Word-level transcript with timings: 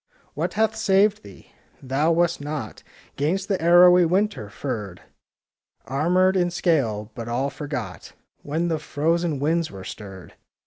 What 0.33 0.55
hath 0.55 0.75
saved 0.75 1.21
thee? 1.21 1.51
Thou 1.79 2.11
wast 2.11 2.41
not 2.41 2.81
'Gainst 3.17 3.47
the 3.49 3.61
arrowy 3.61 4.03
winter 4.03 4.49
furred,— 4.49 5.03
Armed 5.85 6.35
in 6.35 6.49
scale,— 6.49 7.11
but 7.13 7.27
all 7.27 7.51
forgot 7.51 8.13
When 8.41 8.67
the 8.67 8.79
frozen 8.79 9.37
winds 9.39 9.69
were 9.69 9.83
stirred. 9.83 10.33